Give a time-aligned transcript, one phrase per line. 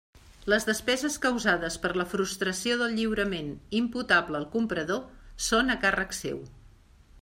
[0.51, 3.53] Les despeses causades per la frustració del lliurament
[3.83, 5.05] imputable al comprador
[5.51, 6.47] són a càrrec seu.